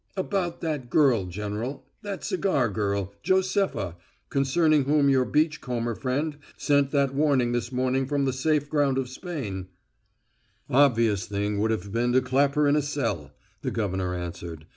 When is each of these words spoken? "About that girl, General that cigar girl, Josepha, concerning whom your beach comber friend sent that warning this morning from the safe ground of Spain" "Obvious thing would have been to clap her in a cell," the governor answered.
"About 0.17 0.61
that 0.61 0.89
girl, 0.89 1.27
General 1.27 1.85
that 2.01 2.23
cigar 2.23 2.69
girl, 2.69 3.13
Josepha, 3.21 3.97
concerning 4.31 4.85
whom 4.85 5.09
your 5.09 5.25
beach 5.25 5.61
comber 5.61 5.93
friend 5.93 6.39
sent 6.57 6.89
that 6.89 7.13
warning 7.13 7.51
this 7.51 7.71
morning 7.71 8.07
from 8.07 8.25
the 8.25 8.33
safe 8.33 8.67
ground 8.67 8.97
of 8.97 9.09
Spain" 9.09 9.67
"Obvious 10.71 11.27
thing 11.27 11.59
would 11.59 11.69
have 11.69 11.91
been 11.91 12.13
to 12.13 12.21
clap 12.23 12.55
her 12.55 12.67
in 12.67 12.75
a 12.75 12.81
cell," 12.81 13.29
the 13.61 13.69
governor 13.69 14.15
answered. 14.15 14.65